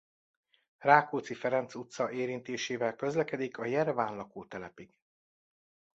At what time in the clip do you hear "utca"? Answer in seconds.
1.75-2.11